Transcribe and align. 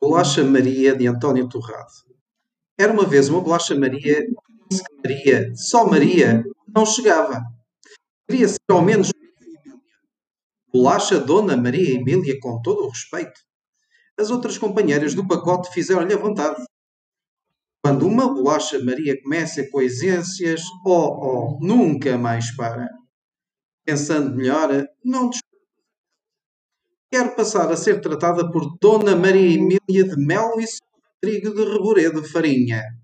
Bolacha 0.00 0.42
Maria 0.42 0.96
de 0.96 1.06
António 1.06 1.48
Torrado. 1.48 1.92
Era 2.78 2.92
uma 2.92 3.04
vez 3.04 3.28
uma 3.28 3.42
bolacha 3.42 3.74
Maria, 3.74 4.26
disse 4.70 4.82
que 4.82 4.96
Maria, 4.96 5.52
só 5.54 5.86
Maria, 5.86 6.42
não 6.74 6.86
chegava. 6.86 7.42
Queria 8.26 8.48
ser 8.48 8.58
ao 8.70 8.80
menos 8.80 9.10
Bolacha 10.72 11.18
Dona 11.18 11.56
Maria 11.56 11.96
Emília 11.96 12.38
com 12.40 12.62
todo 12.62 12.84
o 12.84 12.88
respeito. 12.88 13.40
As 14.18 14.30
outras 14.30 14.56
companheiras 14.56 15.14
do 15.14 15.26
pacote 15.26 15.70
fizeram-lhe 15.72 16.14
a 16.14 16.18
vontade. 16.18 16.64
Quando 17.84 18.06
uma 18.06 18.32
bolacha 18.32 18.82
Maria 18.82 19.20
começa 19.22 19.68
com 19.70 19.82
exências, 19.82 20.62
oh, 20.86 21.58
oh, 21.58 21.58
nunca 21.60 22.16
mais 22.16 22.54
para. 22.56 22.88
Pensando 23.84 24.34
melhor, 24.34 24.86
não 25.04 25.28
quero 27.10 27.34
passar 27.34 27.70
a 27.72 27.76
ser 27.76 28.00
tratada 28.00 28.48
por 28.50 28.78
Dona 28.80 29.16
Maria 29.16 29.56
Emília 29.56 30.04
de 30.04 30.16
Melo 30.16 30.60
e 30.60 30.66
Trigo 31.20 31.52
de 31.52 31.64
Reboredo 31.64 32.22
Farinha. 32.22 32.99